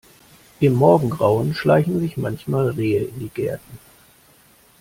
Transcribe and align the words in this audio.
Im 0.59 0.73
Morgengrauen 0.73 1.53
schleichen 1.53 1.99
sich 1.99 2.17
manchmal 2.17 2.69
Rehe 2.69 3.03
in 3.03 3.19
die 3.19 3.29
Gärten. 3.29 3.77